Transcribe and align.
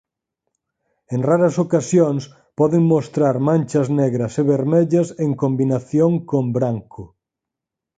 En 1.13 1.19
raras 1.29 1.55
ocasións 1.65 2.23
poden 2.59 2.83
mostrar 2.93 3.35
manchas 3.49 3.87
negras 3.99 4.33
e 4.41 4.43
vermellas 4.53 5.07
en 5.25 5.31
combinación 5.43 6.11
con 6.29 6.43
branco. 6.57 7.03